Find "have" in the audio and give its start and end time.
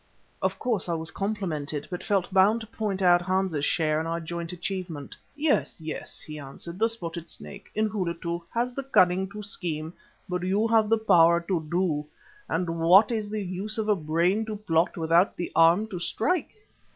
10.69-10.89